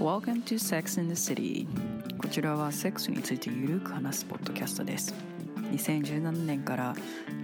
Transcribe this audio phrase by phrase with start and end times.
[0.00, 1.66] Welcome to Sex in the City.
[2.18, 5.12] こちらはセックスについてゆるく話すポッドキャストです。
[5.72, 6.94] 2017年から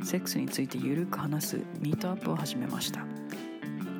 [0.04, 3.04] セックスについてゆるく話すミートアップを始めました。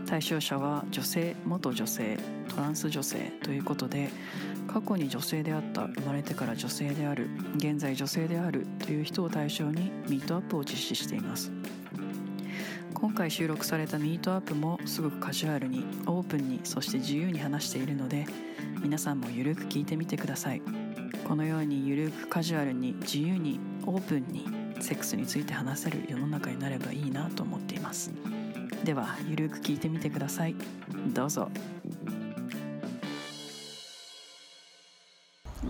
[0.06, 2.16] 対象者は女性元女性
[2.48, 4.10] トランス女性ということで
[4.68, 11.50] 過去に女性であった生まれてから女性である現在女性であるという人を対象にミートアップを実施しています。
[12.94, 18.24] 今回収録されたミートアップもすごくカジュアルにオープンにそして自由に話しているので
[18.82, 20.62] 皆さんもゆるく聞いてみてください。
[21.26, 24.46] このようにゆるくカジュアルに自由にオープンに
[24.80, 28.12] セックスについて話せる世の中になればいいなと思っています。
[28.84, 30.54] ではゆるく聞いてみてください。
[31.12, 31.50] どうぞ。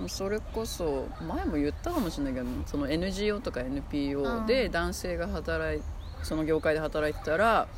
[0.08, 5.82] それこそ前も言ったかもしれないけどその NGO とか NPO で男性が働い
[6.24, 7.68] その業界で働いてたら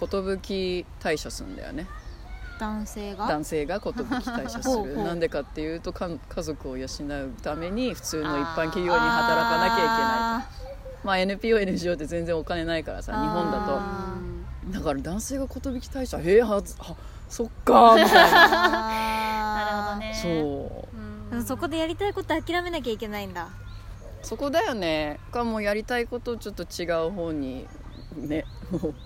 [0.00, 0.06] 寿
[1.00, 1.86] 退社するんだよね。
[2.58, 3.26] 男性が？
[3.26, 4.96] 男性が寿退社する。
[5.02, 11.06] なんでかっていうとか家族を養うために普通の一般企業に働かなきゃいけないと。
[11.06, 16.94] まあ NPONGO って全然お金ないからさ日本だあとだから男性が寿退社へえはずあ
[17.28, 18.88] そっか みたいな。
[19.54, 20.14] なるほどね。
[20.14, 20.28] そ
[21.32, 21.36] う。
[21.36, 21.44] うん。
[21.44, 23.48] そこでやりたいこと諦めなきゃいけないんだ。
[24.22, 25.20] そこだよね。
[25.30, 27.66] かもうやりたいことをちょっと違う方に
[28.16, 28.94] ねもう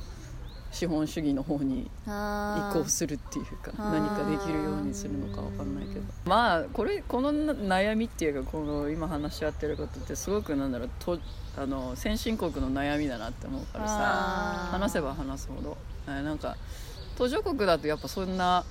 [0.70, 6.00] 資本主義の方に移あ行するっていうか何かできるようにするのかわかんないけど。
[6.26, 11.18] まあこれこの悩みっていうかこの今話し合ってることってすごくなんだろうと
[11.56, 15.76] あの先進国の悩みだなって思うからさ話せば話すほど。
[16.06, 16.56] えなんか
[17.16, 18.64] 途上国だとやっぱそんな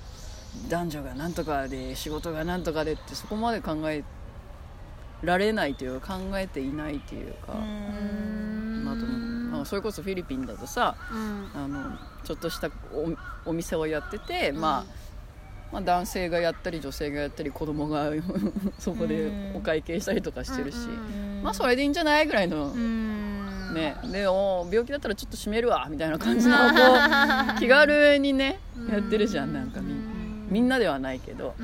[0.68, 4.04] 男女がなんとかで仕事がなんとかでってそこまで考え
[5.22, 7.60] られないというか考えていないっていうか、ま
[9.64, 11.48] それこそフィリピンだとさうん。
[11.54, 12.68] あのちょっとした
[13.44, 14.84] おお店をやってて、まあ、
[15.72, 18.10] まあ男性がやったり女性がやったり子供が
[18.78, 20.78] そこでお会計したりとかしてるし、
[21.42, 22.26] まあそれでいいんじゃない？
[22.26, 23.74] ぐらいの、うん。
[23.74, 23.96] ね。
[24.12, 26.74] でお病気だったらちょっと閉めるわみたいな感じの こ
[27.56, 28.58] う気軽にね
[28.90, 29.94] やってるじゃんなんかみ
[30.50, 31.54] みんなではないけど、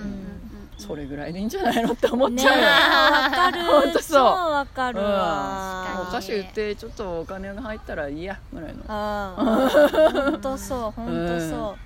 [0.78, 3.64] それぐらいでいいんじゃないのって思っねちゃうよ、わかる。
[3.64, 4.18] ほんとそう。
[4.18, 5.06] 超わかるうん。
[5.06, 8.80] わお菓子売ってちょっとお金が入ったらいいやぐらいの。
[8.80, 8.86] うん。
[8.86, 11.76] 本当そう本当そ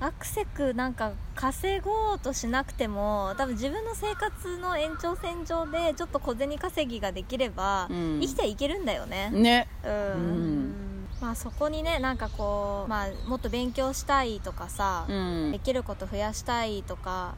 [0.00, 8.20] う、アクセクなんか稼ごうとしなくても多分自分の生活の延長線上でちょっと小銭稼ぎができれば、うん。
[8.20, 9.30] 生きていけるんだよね。
[9.30, 9.68] ね。
[9.84, 10.74] うん、うん。
[11.20, 15.52] まあそこにねなんかこう、まあ、もっと勉強したいとかさ、うん。
[15.52, 17.34] できること増やしたいとか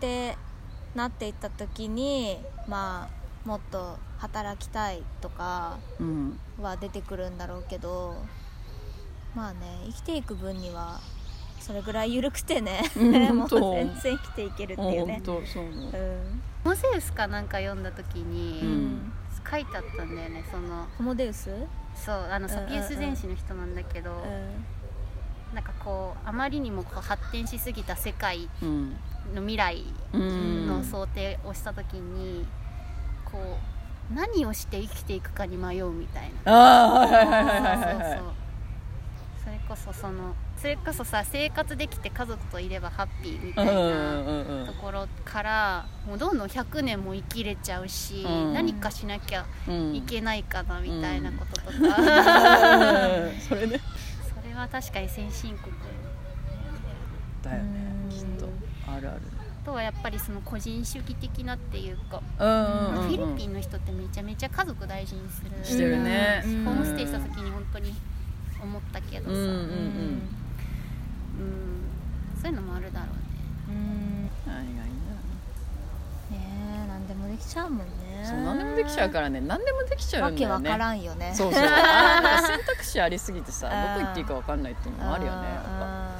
[0.00, 0.36] って
[0.94, 3.08] なっていった時にま
[3.44, 6.38] あもっと働きたいとかうん。
[6.60, 8.16] は出てくるんだろうけど
[9.34, 11.00] まあね生きていく分には
[11.58, 13.12] それぐらい緩くてねうん。
[13.36, 15.20] もう全然生きていけるっていうね。
[15.24, 15.92] そう思う。
[15.92, 16.42] うん。
[16.64, 19.12] モゼウスかなんか読んだ時に、うん。
[19.50, 20.86] 書いてあったんだよねその。
[20.98, 21.50] ホモデウス？
[21.94, 24.14] そうあのサピエス全史の人なんだけど、う
[25.54, 28.96] なんかこうあまりにもこう発展しすぎた世界うん
[29.34, 32.46] の未来うんの想定をした時に、
[33.24, 33.58] こ
[34.10, 38.18] う何をして生きていくかに迷うみたいな。
[39.42, 48.52] それこそそのそれこそさ生活できて家族といればハッピーみたいなうんところからもうどんどん100年も生きれちゃうし、うん。
[48.52, 49.94] 何かしなきゃうん。
[49.96, 53.40] いけないかなみたいなこととか、うん。
[53.40, 53.80] それね
[54.60, 55.74] は確かに先進国
[57.42, 57.80] だよね。
[58.04, 58.10] うん。
[58.10, 58.48] きっと。
[58.86, 59.20] あるある。
[59.62, 65.50] あとはやっぱりその個人主義的なっていうか、うんうんうんフィリピンの人ってめちゃめちゃ家族大事にする。
[65.64, 66.42] してるね。
[66.44, 66.64] うん。
[66.64, 67.94] ホームステイした時に本当に
[68.62, 69.54] 思ったけどさ、うんうんうん。
[69.54, 70.20] うん。
[72.40, 73.29] そういうのもあるだろうね
[77.40, 78.24] きちゃうもんね。
[78.24, 79.40] そう何でもできちゃうからね。
[79.40, 80.54] 何でもできちゃうんだよね。
[80.54, 81.32] わけわからんよね。
[81.34, 81.62] そうそう。
[81.62, 84.00] あーなんか 選択肢ありすぎてさうん。
[84.00, 86.10] どこ行っていいかわかんないっていうのもあるよねやっぱ。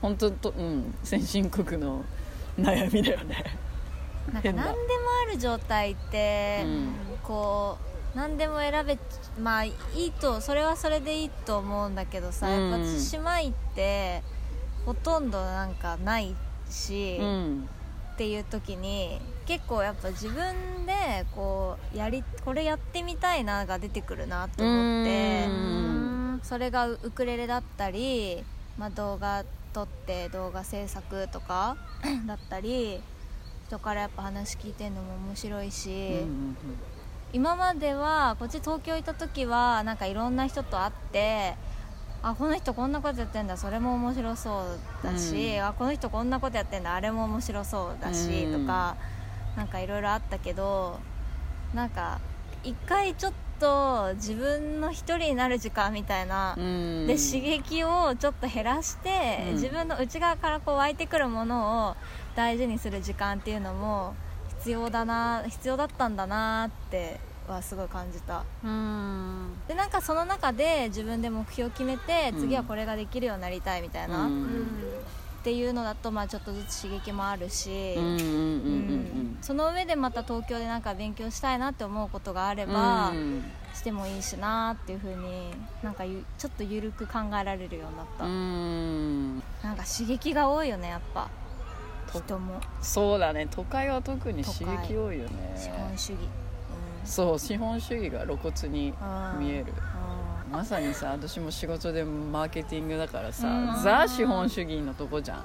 [0.00, 2.04] 本当とうん先進国の
[2.58, 3.44] 悩みだよね。
[4.32, 4.74] なんか何でも
[5.28, 6.94] ある状態って、うん。
[7.22, 7.78] こ
[8.14, 8.98] う何でも選べ
[9.38, 12.70] まあいいとそれはそれでいいと思うんだけどさ、うん。
[12.70, 12.86] やっぱ
[13.38, 14.22] 姉妹って
[14.86, 16.34] ほとんどなんかない
[16.70, 17.68] し、うん。
[18.14, 26.40] っていう時に結構やっぱ自分でこうやりこれやってみたいなが出てくるなと思ってうん。
[26.42, 28.44] それがウクレレだったり、
[28.76, 31.78] まあ、動画撮って動画制作とか
[32.28, 33.00] だったり
[33.68, 36.56] 人からやっぱ話聞いてるのも面白いし、うん
[37.30, 41.56] 今まではこっち東京行った時はなんかいろんな人と会って
[42.22, 45.66] あこの人こんなことやってんだそれも面白そうだし、うん。
[45.66, 48.62] あこの人こんなことやってんだあれも面白そうだし、うん。
[48.62, 48.96] とか
[49.58, 51.00] なんかいろいろあったけど
[51.74, 52.20] なんか
[52.62, 57.06] 一回ちょっと自分の一人になる時間みたいな、うん。
[57.08, 59.52] で刺激をちょっと減らして、うん。
[59.54, 61.96] 自分の内側からこう湧いてくるものを
[62.36, 64.14] 大事にする時間っていうのも
[64.60, 67.18] 必要だな必要だったんだなって
[67.48, 68.44] はすごい感じた。
[68.64, 69.54] うん。
[69.66, 74.78] でなんかその中で自分で目標を決めて、うん次はこれができるようになりたいみたいな、うん
[75.40, 78.34] んていうのだとまあちょっとずつ刺激もあるし、うんうんうんうんう
[79.14, 83.44] んその上でまた東京でなんか勉強したいなって思うことがあれば、うん。
[83.72, 85.52] してもいいしなっていう風に
[85.84, 89.36] なんかゆちょっと緩く考えられるようになった、うん。
[89.62, 91.30] なんか刺激が多いよねやっぱ。
[92.12, 92.60] と人も。
[92.82, 93.46] そうだね。
[93.48, 95.54] 都会は特に刺激多いよね。
[95.56, 96.18] 資本主義、
[97.04, 99.66] そう資本主義が露骨にうん、見える。
[99.92, 99.97] うん
[100.50, 103.82] まさにさ私も仕事でマーケティングだからさ、うん。
[103.82, 105.44] ザ資本主義のとこじゃん。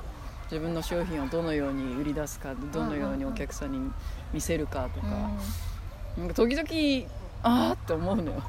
[0.52, 3.92] 自分の商品をどのように売り出すかどのようにお客さんに
[4.34, 5.08] 見せるかとか,、
[6.18, 7.10] なんか時々
[7.42, 8.44] ああって思うのよ。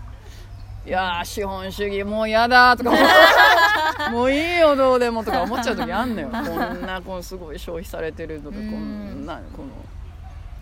[0.87, 2.91] いやー資本主義もうやだとか
[4.13, 6.29] もういいよどうでもとか思っちゃう時あんのよ。
[6.29, 9.23] こんなこうすごい消費されてるとかこうん。
[9.23, 9.69] んなこの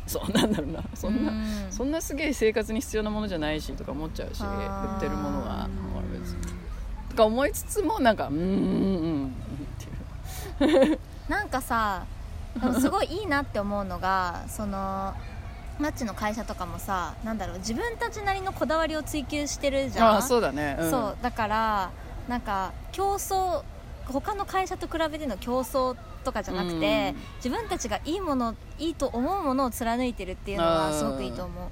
[0.07, 0.83] そうなんだろうな。
[0.95, 4.47] そんな、うんそんなすげえ生活に必要なものじゃないしとか思っちゃうし売
[4.97, 5.69] ってるものは。
[5.97, 6.53] 俺別に。
[7.11, 9.35] とか思いつつもなんかうんうんうん
[10.59, 10.99] っていう。
[11.29, 12.05] なんかさ
[12.81, 15.15] すごいいいなって思うのがその
[15.79, 20.09] マッチの会社とかもさなんだろう自分たちなりのこだわりを追求してるじゃん。
[20.09, 21.91] ああそうだね、うん、そうだから
[22.29, 23.63] なんか競争
[24.07, 27.21] 他の会社と比べての競争とかじゃなくて、うん。
[27.37, 31.69] 自分たちがいいものいいと思うものを貫いてるっていうのはすごくいいと思う、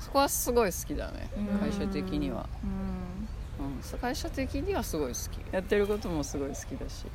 [0.00, 1.30] そこはすごい好きだね。
[1.36, 1.58] うん。
[1.58, 3.64] 会社的には、うん。
[3.66, 5.52] うん、会社的にはすごい好き。
[5.52, 7.06] やってることもすごい好きだし、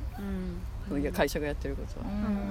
[0.88, 1.02] うん。
[1.02, 2.50] いや会社がやってることは、うん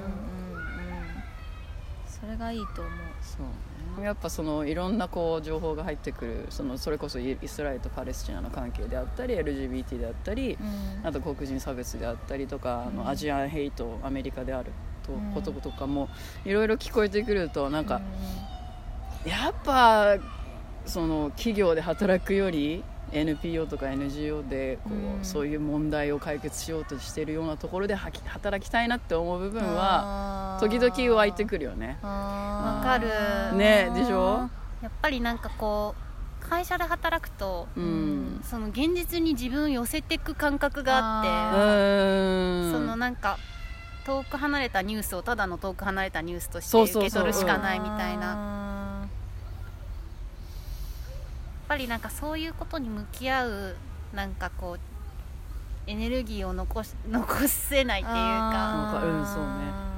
[2.22, 2.94] それがいいと思う。
[3.22, 4.06] そうね。
[4.06, 11.08] やっぱそのいろんなこう情報が入ってくるそのそれこそイイスラエルとパレスチナの関係であったり LGBT であったり、うん。
[11.08, 12.96] あと黒人差別であったりとか、あうん。
[12.98, 14.72] のアジアンヘイトアメリカである
[15.06, 15.32] と、うん。
[15.34, 16.10] こととかも
[16.46, 18.02] いろいろ聞こえてくるとなんうか、
[19.26, 20.18] やっぱ
[20.86, 25.26] その企業で働くより NPO とか NGO でこう、うん。
[25.26, 31.98] そういう問題を解決しようとしているようなところではき働きたいなって思う部分はは時々湧いてくるよね。
[32.02, 33.08] わわかる。
[33.58, 34.50] ねでしょ？
[34.82, 38.42] やっぱりなんかこう会社で働くとうん。
[38.44, 42.70] その現実に自分を寄せていく感覚があってうー。
[42.70, 42.72] ん。
[42.72, 43.38] そのなんか
[44.06, 48.59] 遠く離れたニュースをただの遠く離れたニュースとして受け取るしかないみたいな
[51.70, 53.76] ぱりなんかそういうことに向き合う
[54.14, 54.80] なんかこう
[55.90, 59.50] エネルギーを残し残せないっていうかなんかうんそうね。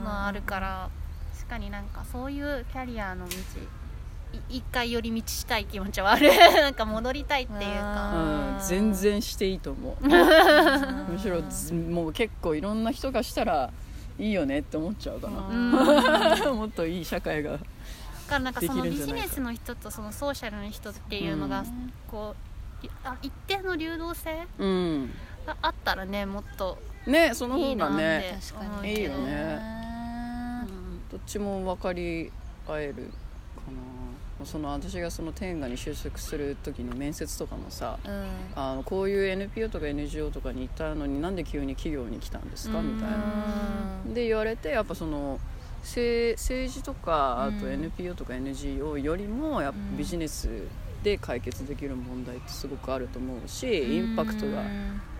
[0.04, 0.90] のあるから
[1.34, 3.34] 確かになんかそういうキャリアの道
[4.34, 6.30] い一回寄り道したい気持ちはある。
[6.56, 8.14] なんか戻りたいっていうか。
[8.16, 10.08] うん、全然していいと思う。
[10.08, 13.72] むしろずもう結構いろんな人がしたら
[14.20, 15.72] いいよねって思っちゃうかな、うん。
[16.58, 17.60] もっといい社会がだ
[18.32, 21.94] からなんかそのビジネスの人とそのソーシャルの人っていうのがうん。
[22.10, 22.36] こ
[22.84, 25.12] ういあ一定の流動性うん。
[25.46, 27.94] があったらねもっとねそのいいなって。
[27.96, 28.70] 方がね確かに。
[28.72, 29.60] 思ういいよね。
[31.12, 32.32] どっちも分かり
[32.68, 33.02] 合えるか
[34.40, 34.46] な。
[34.46, 38.28] その私がその天下に就職する時の面接とかもさうん。
[38.56, 42.82] あのこういう NPO とか NGO とかに行ったのになんで急に企業に来たんですか？
[42.82, 43.18] みたいな。
[44.06, 45.40] うんで言われてやっぱその
[45.82, 49.98] 政政治とかあとうん NPO とか NGO よりもやっぱうん。
[49.98, 50.48] ビジネス
[51.04, 54.64] で解決できる問題ってすごくあると思うしインパクトが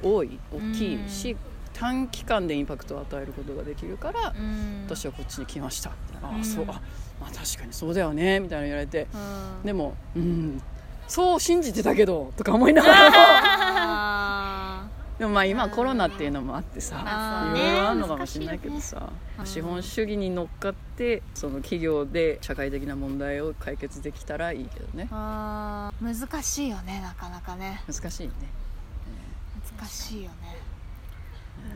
[0.04, 1.36] 多い大きいし
[1.74, 4.84] 短期間でインパクトを与えることができるからうん。
[4.86, 6.42] 私はこっちに来ましたみたいなあうん。
[6.42, 6.82] あそうあ
[7.20, 9.08] まあ確かにそうだよねみたいなの言われて。
[9.14, 9.18] う
[9.64, 9.66] ん。
[9.66, 10.62] でもうん
[11.08, 13.58] そう信じてたけどとか思いながらあ
[15.22, 19.46] でもまあ今はコロナっていうのもあってさいろいろあるねのかもしれないけどさ、うん。
[19.46, 25.08] 資本主義に乗っかってその企業で社会的な問題を解決できたらいいけどね。
[25.12, 25.94] 難
[26.42, 27.84] しいよねなかなかね。
[27.88, 28.34] 難しいね。
[29.80, 30.58] 難しいよね。
[30.58, 30.71] ー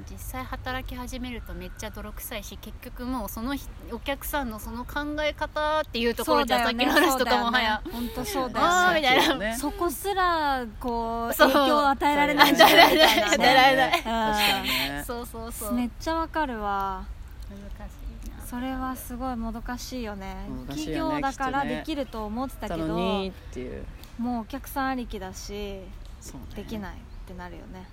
[0.10, 7.82] 実際働き始めるとめっちゃ泥臭いし結局もうその日お客さんのその考え方っていうところじゃさっきの話とかもはや。
[7.92, 9.00] 本当そうだよね。
[9.02, 9.36] みたいな。
[9.36, 9.58] ね。
[9.60, 11.52] そこすらこうそう。
[11.52, 13.16] 影響を与えられないない与えられな。
[13.16, 15.04] い与えられない確かにね。
[15.06, 15.74] そうそうそう。
[15.74, 17.06] めっちゃわかるわ。
[17.50, 17.94] 難し
[18.28, 18.46] いな。
[18.46, 20.48] それはすごいもどかしいよね。
[20.68, 23.86] ね業だからできると思ってたたけどのにっていう。
[24.18, 25.80] もうお客さんありきだし
[26.22, 26.64] そうね。
[26.64, 27.86] できないってなるよね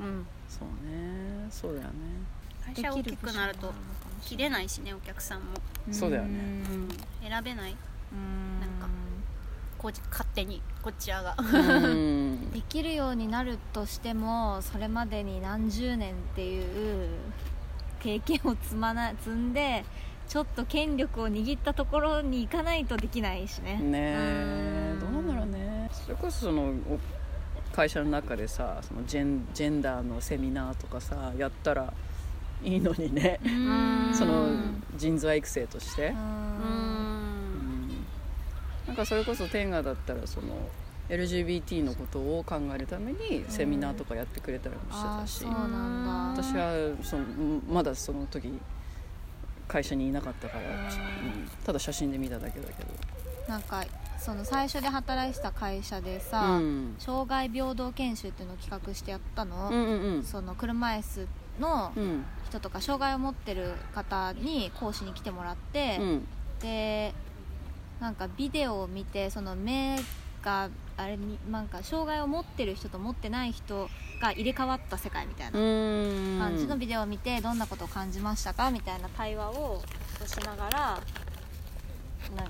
[0.00, 0.26] うん。
[0.48, 1.46] そうね。
[1.50, 1.92] そうだよね。
[2.74, 3.72] 会社大きくなると
[4.22, 5.46] 切れないしねお客さんも、
[5.90, 6.38] そうだよね。
[6.38, 6.88] うん、
[7.28, 7.76] 選べない。
[8.12, 8.60] うん。
[8.60, 8.88] なんか
[9.78, 11.36] こう勝手にこちらが。
[11.38, 12.50] うん。
[12.52, 17.08] できるようになるとしてもそれまでに何十年っていう
[18.00, 19.84] 経験を積まな積んで
[20.28, 23.78] ちょっと権力を握ったところに行かないとできないしね。
[23.78, 25.88] ねどうなんだろうね。
[25.92, 26.98] それこそそのお
[27.80, 31.94] 会社の中でさそのジェンジェンダーのセミナーとかさやったら
[32.62, 33.40] いいのにね。
[33.42, 34.12] ん。
[34.12, 34.50] その
[34.98, 36.10] 人材育成として。
[36.10, 36.18] な
[38.92, 40.68] んかそれこそ天下だったらその
[41.08, 46.42] LGBT のことを考えるためにセミナーとかやってくれたりもしてたし、そうなんだ。
[46.42, 47.24] 私はその
[47.66, 48.52] まだその時
[49.66, 51.48] 会社にいなかったから、うんうん。
[51.64, 52.84] ただ写真で見ただけだけ
[53.50, 53.82] なんか
[54.20, 60.22] その最初で働いてた会社でど、さ、うん、障害平等研修っていうのを企画してやったの、うんうんうん。
[60.22, 61.26] その車椅子
[61.58, 62.24] のうん。
[62.48, 66.26] 人とか障害を持ってる方に講師に来てもらって、うん。
[66.60, 67.14] で
[68.00, 69.98] なんかビデオを見てその目
[70.42, 73.88] があれになんか障害を持ってる人と持ってない人
[74.20, 76.38] が入れ替わった世界みたいなうん。
[76.38, 79.82] 感じのビデオを見てどんなことを感じましたかみたいな対話を
[80.26, 80.98] しながらな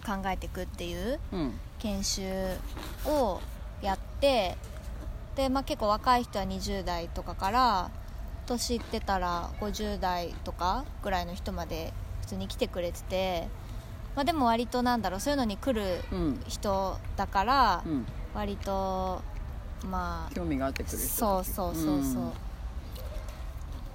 [0.04, 1.52] 考えていくっていううん。
[1.78, 2.22] 研修
[3.06, 3.40] を
[3.80, 4.56] やって
[5.34, 7.90] で、まあ、結構若い人は20代とかから
[8.46, 13.48] 年いってたら50代とかぐらいの人まで普通に来てくれてて、
[14.14, 18.06] まあ、でも割となんだろうそういうのに来るうん人だからうん。
[18.34, 19.22] 割と
[19.90, 22.32] まあ興味があってくる人そうそうそうそう、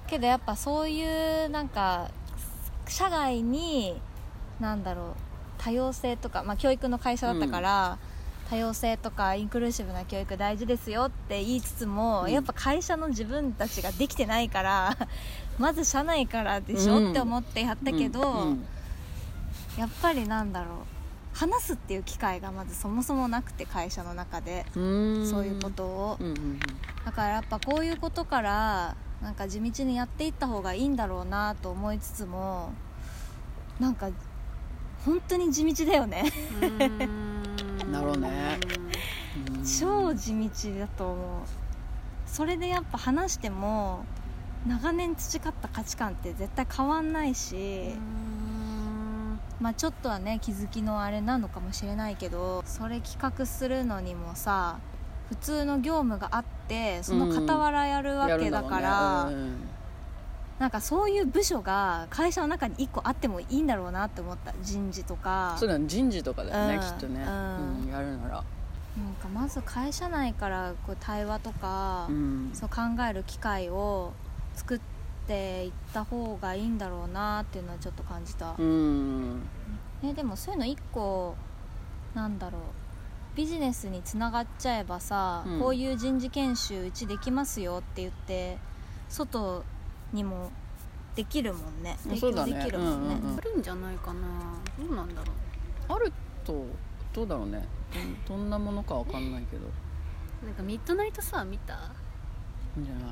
[0.06, 2.10] けどやっぱそういうなんか
[2.86, 4.00] 社外に
[4.60, 5.25] なんだろう
[5.58, 7.98] 多様性とか、まあ、教育の会社だったから、
[8.48, 12.32] 多様性とかインクルーシブな教育大事ですよって言いつつも、うん。
[12.32, 14.96] やっぱ会社の自分たちができてないから
[15.58, 17.10] まず社内からでしょ、うん。
[17.10, 18.66] って思ってやったけど、うん。
[19.76, 20.76] やっぱりなんだろう。
[21.36, 25.28] 話すっていう機会がまずそもそもなくて会社の中で、うん。
[25.28, 26.58] そういうことを、うんうん。
[27.04, 32.72] だからやっぱこういうことからなんか地道にやっていった方がいいんだろうなと思いつつも
[33.80, 34.08] なんか
[35.04, 36.24] 本当に地道だよね。
[36.60, 37.92] うん。
[37.92, 38.58] なるほどね。
[39.56, 39.64] うん。
[39.64, 41.26] 超地道だと思う。
[42.26, 44.04] それでやっぱ話しても
[44.66, 47.94] 長年培った価値観って絶対変わんないし、
[49.60, 54.78] まあちょっとはね気づきのあれなのかもしれないけどそれ企画するのにもさ
[55.28, 59.75] 普通の業務があってその傍らやるわけだから、うね
[60.58, 64.54] なんかそういう部署が会社の中に1個あってもいいんだろうなって思った。
[64.62, 65.54] 人事とうか。
[65.54, 65.86] んそうだね。
[65.86, 66.80] 人事とかだよねうん。
[66.80, 67.22] きっとね。
[67.22, 67.82] うん。
[67.82, 68.34] うんやるなら。
[68.34, 68.44] なん
[69.20, 72.50] かまず会社内からこう対話とか、うん。
[72.54, 72.76] そう考
[73.08, 74.14] える機会を
[74.54, 74.80] 作っ
[75.26, 79.40] ていった方がいいんだろうなっていうのはちょっと感じた、うん。
[80.00, 81.34] ね、でもそういうの1個
[82.14, 82.62] なんだろう。
[83.36, 85.60] ビジネスにつながっちゃえばさ、うん。
[85.60, 88.56] こういう人事研修うちできますよって言って
[89.10, 89.62] 外
[90.16, 90.50] にも
[91.14, 91.96] できるもんね。
[92.02, 93.14] 提供できるもんね。
[93.14, 93.38] うんうんうん。
[93.38, 94.20] あるんじゃないかな。
[94.78, 95.32] どうなんだろ
[95.88, 95.92] う。
[95.92, 96.12] ある
[96.44, 96.66] と
[97.12, 97.66] どうだろうね。
[98.26, 99.66] どどんなものかわかんないけど。
[100.44, 101.92] なんかミッドナイトサワー見た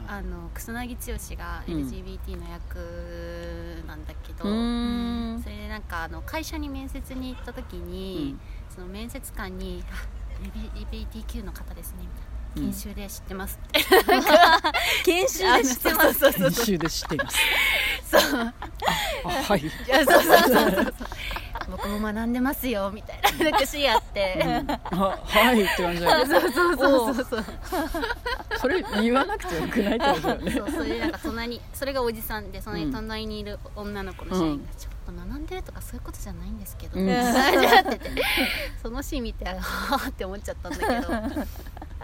[0.07, 1.75] あの楠木剛がうん。
[1.75, 5.43] LGBT の役なんだけど、うーん。
[5.43, 8.37] それでなんかあの会社に面接に行った時に、
[8.69, 9.95] その面接官に「あ
[10.43, 12.34] LGBTQ の方ですね」みたいな。
[12.57, 13.81] 研修で知ってますって、
[15.05, 17.39] 研修で知ってあのそうそうそう研修で知っています。
[18.11, 18.21] そう。
[18.41, 18.53] あ
[19.31, 19.61] はい。
[19.61, 20.95] いやそうそうそうそう。
[21.71, 23.51] 僕も学んでますよみたいな。
[23.51, 26.41] なんかシーって、あはいって感じだよね。
[26.41, 27.45] そうそうそうそうそう。
[28.61, 30.53] それ言わなくてよくないってことだよね。
[30.53, 37.09] そうそれでなんか隣それがおじさんでその隣にいる女の子の社員が、ちょっと学んでるとかそういうことじゃないんですけど、うん
[38.83, 39.25] そのシーン。
[39.25, 39.55] 見ては
[40.05, 40.73] あって思っちゃったん。
[40.73, 40.91] だけど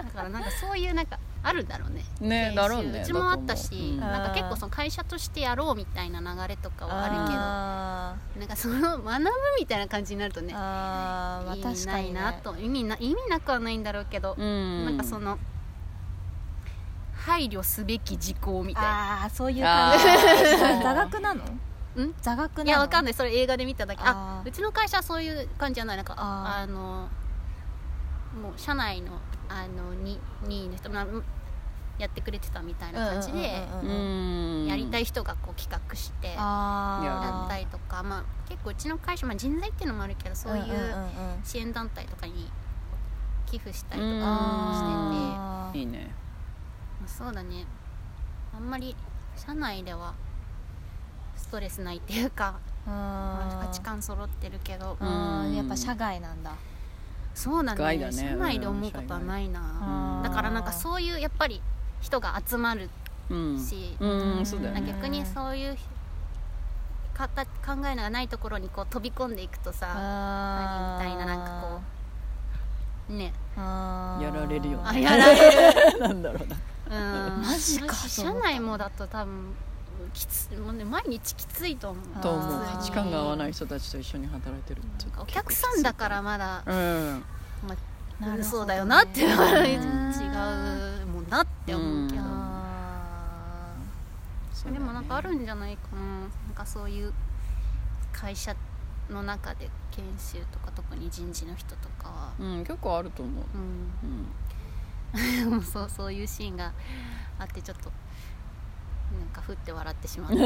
[0.03, 2.05] だからなんかそういうなんかあるんだろうね。
[2.21, 3.01] ねだろうね。
[3.03, 4.01] うちもあったし、う。
[4.01, 12.57] なんか結構その会社としてやろうみたいな流れとかはあるけどあなんかその学ぶみたいな感じになるとねーあー、まあ、意確かに、ね、味ないなと。
[12.57, 14.85] 意味な意味なくはないんだろうけど、うん。
[14.85, 15.39] なんかその
[17.15, 19.23] 配慮すべき事項みたいな。
[19.23, 20.05] ああそういう感じ。
[20.83, 21.45] 座学なの？
[21.45, 22.15] ん？
[22.21, 22.69] 座学なの？
[22.69, 23.15] いやわかんない。
[23.15, 24.03] それ映画で見ただけ。
[24.05, 25.97] あうちの会社はそういう感じじゃない。
[25.97, 27.09] なんかあの
[28.35, 29.19] もう社内の
[29.49, 31.07] あのに任意の人まあ
[31.99, 33.67] やってくれてたみたいな感じで
[34.69, 40.95] やりたい人がこう企画してやあったりとかまあ結構うちの会社、まあ、人材っていうのもあるけどそういう
[41.45, 42.51] 支援団体とかに
[43.47, 45.79] 寄付したりとかもしてて。
[45.81, 46.11] いいね。
[47.01, 47.67] まあそうだね。
[48.55, 48.97] あんまり
[49.37, 50.15] 社内では
[51.37, 54.97] ストレスないっていうかあ価値観揃ってるけど。
[55.01, 56.55] やっぱ社外なんだ
[57.35, 61.63] そうだね害だね社内で思うことはないな、うんだからなんかそういうやっぱり
[62.01, 62.91] 人が集まる
[63.31, 63.59] うん。
[63.59, 64.83] し、うんそうだよね。
[64.87, 65.77] 逆にそういう
[67.15, 69.87] かた考えがないところにこう飛び込んでいくとさ
[70.99, 71.81] みたいななんかこ
[73.11, 73.33] うね。
[73.57, 74.85] やられるよね。
[74.85, 76.01] あやられる。
[76.01, 76.49] なんだろう
[76.91, 77.37] な。
[77.37, 77.43] うん。
[77.43, 79.55] マジか社内もだと多分
[80.13, 82.23] きつもうね毎日きついと思う。
[82.23, 82.65] と思う。
[82.65, 84.83] 価値観が合わない人たちと一緒に働いてる。
[85.19, 86.63] お客さんだからまだ。
[86.67, 87.25] うん。
[87.67, 87.77] ま
[88.23, 89.81] あなそうだよなって違う。
[89.81, 91.13] うん。
[91.13, 92.31] もんなって思うけど、うん。
[94.73, 96.01] ねでもなんかあるんじゃないかな。
[96.01, 97.13] なんかそういう
[98.13, 98.55] 会社
[99.09, 103.45] の中で研修とか特に人事の人とかは、うん結構あると思う。
[103.55, 103.59] う
[105.59, 106.73] ん、 そうそういうシーンが
[107.39, 107.91] あってちょっと
[109.19, 110.37] なんかふって笑ってしまった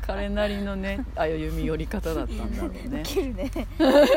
[0.00, 2.80] 彼なりのね歩み寄り方だったんだろうね。
[2.84, 3.50] ー切るね。
[3.52, 4.08] そうそう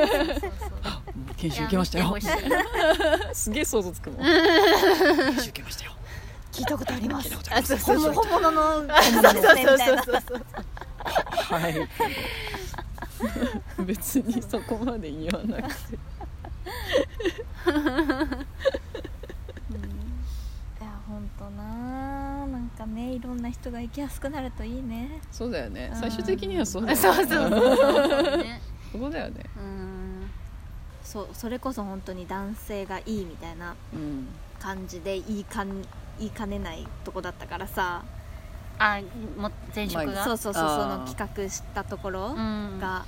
[1.38, 2.16] 研修受けましたよ。
[3.34, 4.20] すげえ想像つくもん。
[4.22, 4.34] 研
[5.36, 5.92] 修受けましたよ。
[6.52, 7.28] 聞いたことあります。
[7.52, 7.86] あります。
[7.86, 8.88] 本物本物のそうそう
[9.58, 9.84] そうそ
[10.18, 10.46] うそう。
[11.60, 11.76] はい。
[13.86, 15.96] 別にそこまで言わなくて。
[17.66, 17.68] い
[20.84, 22.05] や本当な
[22.76, 25.20] かねいろんな人が行きやすくなるといいね。
[25.32, 25.90] そうだよね。
[25.94, 26.00] うん。
[26.00, 27.02] 最終的にはそうだよね。
[27.02, 27.50] そうそうそう。
[27.50, 28.62] そうね。
[28.92, 29.44] そこだよね。
[29.58, 30.30] うん。
[31.04, 34.28] そうそれこそ本当に男性がいいみたいなうん。
[34.60, 35.82] 感じで言いかん
[36.18, 38.04] 言いかねないとこだったからさ。
[38.78, 39.00] あ
[39.38, 40.24] もう前職が？
[40.26, 42.80] そうそうそうその企画したところうん。
[42.80, 43.06] が、あ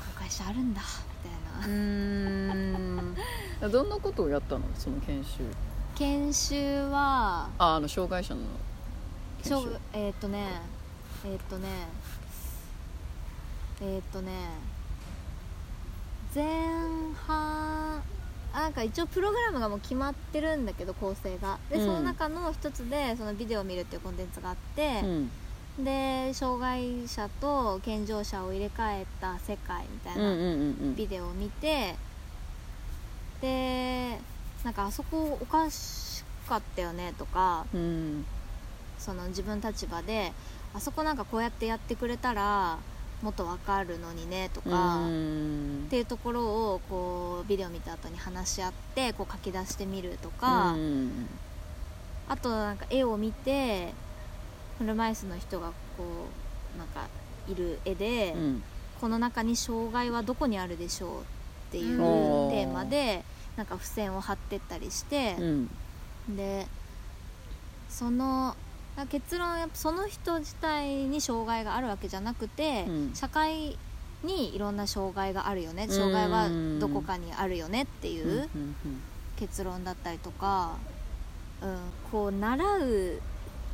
[0.00, 0.80] こういう会社あるんだ
[1.60, 3.14] みたういな、ん。
[3.70, 4.62] どんなことをやったの？
[4.76, 5.42] その研修
[5.94, 6.54] 研修
[6.90, 8.40] はああの障害者の
[9.42, 9.76] 研修？
[9.92, 10.60] えーっ、とね
[11.24, 11.68] えーっ、とね
[13.80, 14.32] えーっ、とね
[16.34, 16.44] 前
[17.26, 18.02] 半
[18.52, 21.58] あなんか一応プログラムがもう決まってるんだけど構成が。
[21.70, 21.86] で、うん。
[21.86, 25.30] その中の一つでそのビデオを見るっていうコンテンツがあって、うん。
[25.84, 30.52] で障害者と健常者を入れ替えた世界みたいなうんうんうんう
[30.90, 30.94] ん。
[30.94, 31.96] ビデオを見て、
[33.40, 34.20] で
[34.64, 38.24] なんかあそこおかしかったよねとかうん
[38.98, 40.32] その自分立場で
[40.74, 42.78] あそこなんかこうやってやってくれたら
[43.22, 46.42] もっとわかるのにねとか、うっんていうところ
[46.74, 51.28] をこうビデオ見た後に話し合ってこう書き出してみるとか、うん。
[52.28, 53.94] あとなんか絵を見て
[54.76, 56.04] 車椅子の人がこ
[56.76, 57.06] うなんか
[57.48, 58.62] いる絵で、うん。
[59.00, 61.24] この中に障害はどこにあるでしょうっ
[61.70, 62.50] ていううん。
[62.50, 63.24] テーマで
[63.56, 65.70] なんか付箋を貼ってったりしてう、ん。
[66.36, 66.66] で
[67.88, 68.56] その
[69.10, 73.14] 結論やっぱその人自体に障害があるわけじゃなくて、うん。
[73.14, 73.76] 社会
[74.22, 75.86] にいろんな障害があるよね。
[75.86, 75.90] ん。
[75.90, 78.48] 障害はどこかにあるよねっていう
[79.36, 80.76] 結論だったりとか、
[81.60, 81.78] うん、
[82.10, 83.20] こう習う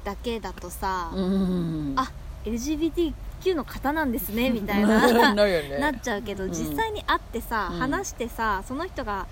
[0.04, 1.94] だけだとさ、うん。
[1.96, 2.10] あ
[2.44, 6.50] LGBTQ の方なんですねみたいな なっちゃうけど、うん。
[6.50, 7.78] 実際に会ってさ、うん。
[7.78, 9.26] 話してさその人が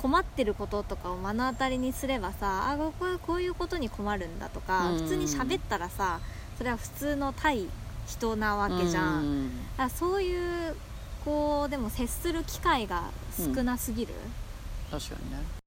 [0.00, 4.98] 困ってることとかを目の当たりにすればさあここはこういうことに困るんだとか、うん。
[4.98, 6.20] 普通に喋ったらさ
[6.56, 7.66] それは普通の対
[8.06, 9.48] 人なわけじゃん、うん。
[9.76, 10.74] だからそういう
[11.24, 14.14] こうでも接する機会が少なすぎる、
[14.90, 15.59] 確かにね